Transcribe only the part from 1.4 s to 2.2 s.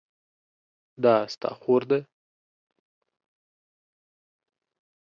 خور ده؟